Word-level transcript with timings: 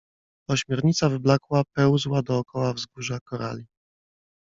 Ośmiornica 0.49 1.09
wyblakła 1.09 1.63
pełzła 1.75 2.21
dookoła 2.21 2.73
wzgórza 2.73 3.19
korali. 3.19 3.65